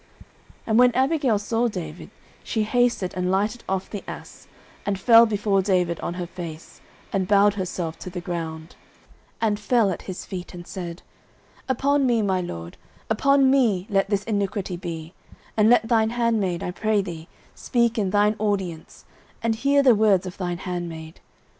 [0.01, 0.09] 09:025:023
[0.65, 2.09] And when Abigail saw David,
[2.43, 4.47] she hasted, and lighted off the ass,
[4.83, 6.81] and fell before David on her face,
[7.13, 8.69] and bowed herself to the ground,
[9.43, 11.03] 09:025:024 And fell at his feet, and said,
[11.69, 12.77] Upon me, my lord,
[13.11, 15.13] upon me let this iniquity be:
[15.55, 19.05] and let thine handmaid, I pray thee, speak in thine audience,
[19.43, 21.19] and hear the words of thine handmaid.